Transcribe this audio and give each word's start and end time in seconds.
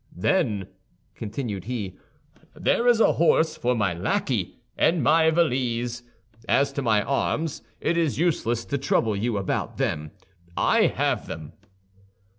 "Then," 0.17 0.67
continued 1.13 1.65
he, 1.65 1.95
"there 2.55 2.87
is 2.87 2.99
a 2.99 3.11
horse 3.13 3.55
for 3.55 3.75
my 3.75 3.93
lackey, 3.93 4.55
and 4.75 5.03
my 5.03 5.29
valise. 5.29 6.01
As 6.49 6.73
to 6.73 6.81
my 6.81 7.03
arms, 7.03 7.61
it 7.79 7.97
is 7.97 8.17
useless 8.17 8.65
to 8.65 8.79
trouble 8.79 9.15
you 9.15 9.37
about 9.37 9.77
them; 9.77 10.09
I 10.57 10.87
have 10.87 11.27
them." 11.27 11.53